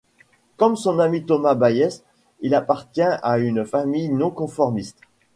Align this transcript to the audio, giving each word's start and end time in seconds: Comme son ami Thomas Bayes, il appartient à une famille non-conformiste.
Comme 0.57 0.77
son 0.77 0.97
ami 0.97 1.25
Thomas 1.27 1.53
Bayes, 1.53 2.01
il 2.39 2.55
appartient 2.55 3.03
à 3.03 3.37
une 3.37 3.63
famille 3.67 4.09
non-conformiste. 4.09 4.97